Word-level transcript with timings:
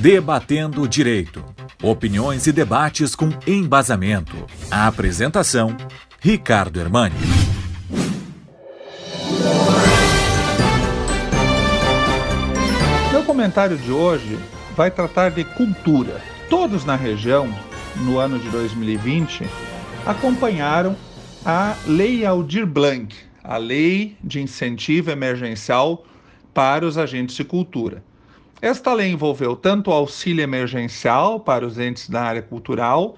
Debatendo 0.00 0.80
o 0.80 0.88
Direito. 0.88 1.44
Opiniões 1.82 2.46
e 2.46 2.52
debates 2.52 3.14
com 3.14 3.28
embasamento. 3.46 4.34
A 4.70 4.86
apresentação: 4.86 5.76
Ricardo 6.18 6.80
Hermani. 6.80 7.14
Meu 13.12 13.22
comentário 13.24 13.76
de 13.76 13.92
hoje 13.92 14.38
vai 14.74 14.90
tratar 14.90 15.32
de 15.32 15.44
cultura. 15.44 16.18
Todos 16.48 16.86
na 16.86 16.96
região, 16.96 17.54
no 17.96 18.18
ano 18.18 18.38
de 18.38 18.48
2020, 18.48 19.44
acompanharam 20.06 20.96
a 21.44 21.76
Lei 21.86 22.24
Aldir 22.24 22.64
Blanc, 22.64 23.14
a 23.44 23.58
Lei 23.58 24.16
de 24.24 24.40
Incentivo 24.40 25.10
Emergencial 25.10 26.06
para 26.54 26.86
os 26.86 26.96
Agentes 26.96 27.36
de 27.36 27.44
Cultura. 27.44 28.02
Esta 28.62 28.92
lei 28.92 29.10
envolveu 29.10 29.56
tanto 29.56 29.88
o 29.90 29.92
auxílio 29.94 30.42
emergencial 30.42 31.40
para 31.40 31.66
os 31.66 31.78
entes 31.78 32.10
da 32.10 32.22
área 32.22 32.42
cultural, 32.42 33.16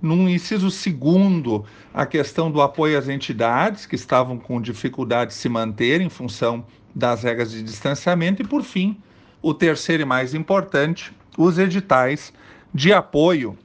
num 0.00 0.28
inciso 0.28 0.70
segundo, 0.70 1.64
a 1.92 2.06
questão 2.06 2.48
do 2.48 2.62
apoio 2.62 2.96
às 2.96 3.08
entidades 3.08 3.86
que 3.86 3.96
estavam 3.96 4.38
com 4.38 4.60
dificuldade 4.60 5.32
de 5.32 5.36
se 5.36 5.48
manter 5.48 6.00
em 6.00 6.08
função 6.08 6.64
das 6.94 7.24
regras 7.24 7.50
de 7.50 7.60
distanciamento, 7.62 8.40
e 8.42 8.46
por 8.46 8.62
fim, 8.62 8.96
o 9.42 9.52
terceiro 9.52 10.02
e 10.04 10.06
mais 10.06 10.32
importante, 10.32 11.12
os 11.36 11.58
editais 11.58 12.32
de 12.72 12.92
apoio 12.92 13.58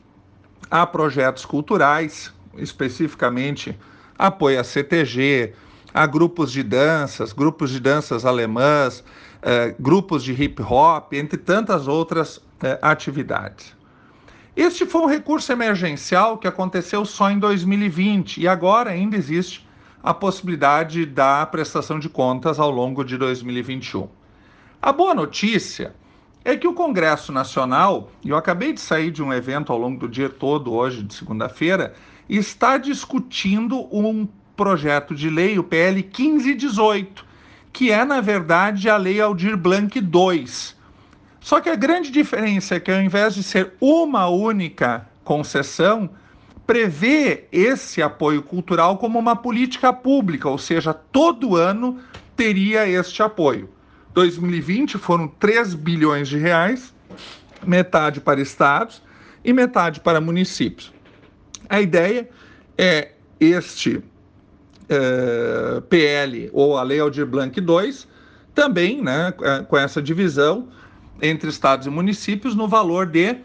a 0.71 0.83
projetos 0.87 1.45
culturais, 1.45 2.33
especificamente 2.57 3.77
apoio 4.17 4.59
a 4.59 4.63
CTG, 4.63 5.53
a 5.93 6.05
grupos 6.05 6.51
de 6.51 6.63
danças, 6.63 7.33
grupos 7.33 7.71
de 7.71 7.79
danças 7.79 8.25
alemãs, 8.25 9.03
eh, 9.41 9.75
grupos 9.79 10.23
de 10.23 10.33
hip 10.33 10.61
hop, 10.61 11.13
entre 11.13 11.37
tantas 11.37 11.87
outras 11.87 12.41
eh, 12.61 12.77
atividades. 12.81 13.75
Este 14.55 14.85
foi 14.85 15.01
um 15.01 15.05
recurso 15.05 15.51
emergencial 15.51 16.37
que 16.37 16.47
aconteceu 16.47 17.05
só 17.05 17.29
em 17.31 17.39
2020 17.39 18.41
e 18.41 18.47
agora 18.47 18.91
ainda 18.91 19.15
existe 19.15 19.67
a 20.03 20.13
possibilidade 20.13 21.05
da 21.05 21.45
prestação 21.45 21.99
de 21.99 22.09
contas 22.09 22.59
ao 22.59 22.69
longo 22.69 23.03
de 23.03 23.17
2021. 23.17 24.07
A 24.81 24.91
boa 24.91 25.13
notícia 25.13 25.93
é 26.43 26.55
que 26.55 26.67
o 26.67 26.73
Congresso 26.73 27.31
Nacional, 27.31 28.11
eu 28.25 28.35
acabei 28.35 28.73
de 28.73 28.79
sair 28.79 29.11
de 29.11 29.21
um 29.21 29.33
evento 29.33 29.71
ao 29.71 29.77
longo 29.77 29.99
do 29.99 30.07
dia 30.07 30.29
todo, 30.29 30.73
hoje 30.73 31.03
de 31.03 31.13
segunda-feira, 31.13 31.93
está 32.29 32.77
discutindo 32.77 33.87
um 33.95 34.27
projeto 34.59 35.15
de 35.15 35.29
lei, 35.29 35.57
o 35.57 35.63
PL 35.63 36.03
1518, 36.03 37.25
que 37.71 37.91
é, 37.91 38.03
na 38.03 38.19
verdade, 38.19 38.89
a 38.89 38.97
Lei 38.97 39.21
Aldir 39.21 39.55
Blanc 39.55 39.97
II. 39.97 40.45
Só 41.39 41.61
que 41.61 41.69
a 41.69 41.75
grande 41.75 42.11
diferença 42.11 42.75
é 42.75 42.79
que, 42.81 42.91
ao 42.91 43.01
invés 43.01 43.35
de 43.35 43.41
ser 43.41 43.71
uma 43.79 44.27
única 44.27 45.07
concessão, 45.23 46.09
prevê 46.67 47.45
esse 47.53 48.01
apoio 48.01 48.41
cultural 48.41 48.97
como 48.97 49.17
uma 49.17 49.33
política 49.33 49.93
pública, 49.93 50.49
ou 50.49 50.57
seja, 50.57 50.93
todo 50.93 51.55
ano 51.55 51.97
teria 52.35 52.85
este 52.85 53.23
apoio. 53.23 53.69
2020 54.13 54.97
foram 54.97 55.29
3 55.29 55.73
bilhões 55.73 56.27
de 56.27 56.37
reais, 56.37 56.93
metade 57.65 58.19
para 58.19 58.41
estados 58.41 59.01
e 59.41 59.53
metade 59.53 60.01
para 60.01 60.19
municípios. 60.19 60.91
A 61.69 61.79
ideia 61.79 62.29
é 62.77 63.13
este 63.39 64.03
eh, 64.89 65.81
PL 65.87 66.49
ou 66.51 66.77
a 66.77 66.83
Lei 66.83 66.99
Aldir 66.99 67.25
Blanc 67.25 67.57
II, 67.59 67.95
também 68.53 69.01
né, 69.01 69.33
com 69.67 69.77
essa 69.77 70.01
divisão 70.01 70.67
entre 71.21 71.49
estados 71.49 71.87
e 71.87 71.89
municípios 71.89 72.55
no 72.55 72.67
valor 72.67 73.05
de 73.05 73.37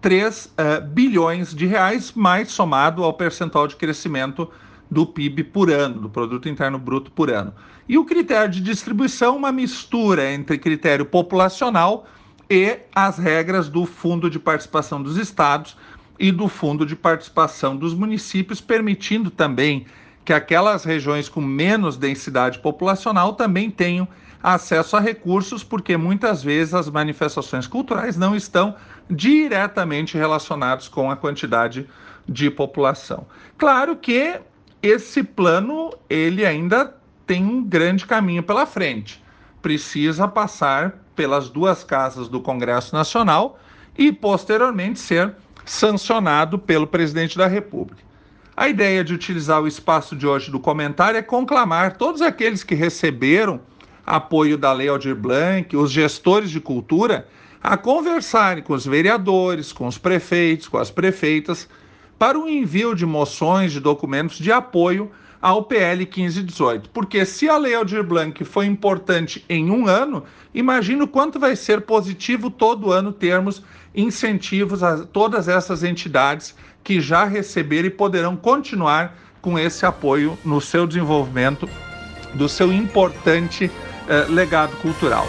3 0.00 0.52
eh, 0.56 0.80
bilhões 0.80 1.54
de 1.54 1.66
reais, 1.66 2.12
mais 2.12 2.50
somado 2.50 3.04
ao 3.04 3.12
percentual 3.12 3.66
de 3.66 3.76
crescimento 3.76 4.50
do 4.90 5.06
PIB 5.06 5.44
por 5.44 5.70
ano, 5.70 6.00
do 6.00 6.10
Produto 6.10 6.48
Interno 6.48 6.78
Bruto 6.78 7.10
por 7.12 7.30
ano. 7.30 7.54
E 7.88 7.96
o 7.98 8.04
critério 8.04 8.50
de 8.50 8.60
distribuição, 8.60 9.36
uma 9.36 9.52
mistura 9.52 10.32
entre 10.32 10.58
critério 10.58 11.04
populacional 11.04 12.06
e 12.48 12.78
as 12.94 13.18
regras 13.18 13.68
do 13.68 13.86
Fundo 13.86 14.28
de 14.28 14.38
Participação 14.38 15.02
dos 15.02 15.16
Estados 15.16 15.76
e 16.18 16.32
do 16.32 16.48
Fundo 16.48 16.84
de 16.84 16.96
Participação 16.96 17.76
dos 17.76 17.94
Municípios, 17.94 18.60
permitindo 18.60 19.30
também 19.30 19.86
que 20.30 20.34
aquelas 20.34 20.84
regiões 20.84 21.28
com 21.28 21.40
menos 21.40 21.96
densidade 21.96 22.60
populacional 22.60 23.32
também 23.32 23.68
tenham 23.68 24.06
acesso 24.40 24.96
a 24.96 25.00
recursos, 25.00 25.64
porque 25.64 25.96
muitas 25.96 26.40
vezes 26.40 26.72
as 26.72 26.88
manifestações 26.88 27.66
culturais 27.66 28.16
não 28.16 28.36
estão 28.36 28.76
diretamente 29.10 30.16
relacionadas 30.16 30.86
com 30.86 31.10
a 31.10 31.16
quantidade 31.16 31.84
de 32.28 32.48
população. 32.48 33.26
Claro 33.58 33.96
que 33.96 34.40
esse 34.80 35.24
plano 35.24 35.92
ele 36.08 36.46
ainda 36.46 36.94
tem 37.26 37.44
um 37.44 37.64
grande 37.64 38.06
caminho 38.06 38.44
pela 38.44 38.66
frente. 38.66 39.20
Precisa 39.60 40.28
passar 40.28 40.94
pelas 41.16 41.48
duas 41.48 41.82
casas 41.82 42.28
do 42.28 42.40
Congresso 42.40 42.94
Nacional 42.94 43.58
e 43.98 44.12
posteriormente 44.12 45.00
ser 45.00 45.34
sancionado 45.64 46.56
pelo 46.56 46.86
presidente 46.86 47.36
da 47.36 47.48
República. 47.48 48.09
A 48.60 48.68
ideia 48.68 49.02
de 49.02 49.14
utilizar 49.14 49.62
o 49.62 49.66
espaço 49.66 50.14
de 50.14 50.26
hoje 50.26 50.50
do 50.50 50.60
comentário 50.60 51.16
é 51.16 51.22
conclamar 51.22 51.96
todos 51.96 52.20
aqueles 52.20 52.62
que 52.62 52.74
receberam 52.74 53.58
apoio 54.04 54.58
da 54.58 54.70
Lei 54.70 54.86
Aldir 54.86 55.16
Blanc, 55.16 55.74
os 55.74 55.90
gestores 55.90 56.50
de 56.50 56.60
cultura, 56.60 57.26
a 57.62 57.78
conversarem 57.78 58.62
com 58.62 58.74
os 58.74 58.84
vereadores, 58.84 59.72
com 59.72 59.86
os 59.86 59.96
prefeitos, 59.96 60.68
com 60.68 60.76
as 60.76 60.90
prefeitas, 60.90 61.66
para 62.18 62.38
o 62.38 62.46
envio 62.46 62.94
de 62.94 63.06
moções, 63.06 63.72
de 63.72 63.80
documentos 63.80 64.36
de 64.36 64.52
apoio 64.52 65.10
ao 65.40 65.64
PL 65.64 66.04
1518. 66.04 66.90
Porque 66.90 67.24
se 67.24 67.48
a 67.48 67.56
Lei 67.56 67.74
Aldir 67.74 68.02
Blanc 68.02 68.44
foi 68.44 68.66
importante 68.66 69.44
em 69.48 69.70
um 69.70 69.86
ano, 69.86 70.24
imagino 70.54 71.08
quanto 71.08 71.38
vai 71.38 71.56
ser 71.56 71.82
positivo 71.82 72.50
todo 72.50 72.92
ano 72.92 73.12
termos 73.12 73.62
incentivos 73.94 74.82
a 74.82 75.04
todas 75.04 75.48
essas 75.48 75.82
entidades 75.82 76.54
que 76.84 77.00
já 77.00 77.24
receberam 77.24 77.88
e 77.88 77.90
poderão 77.90 78.36
continuar 78.36 79.16
com 79.40 79.58
esse 79.58 79.86
apoio 79.86 80.38
no 80.44 80.60
seu 80.60 80.86
desenvolvimento 80.86 81.68
do 82.34 82.48
seu 82.48 82.72
importante 82.72 83.70
eh, 84.08 84.26
legado 84.28 84.76
cultural. 84.76 85.26